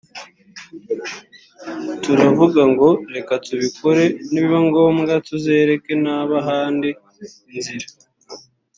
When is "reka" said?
3.15-3.33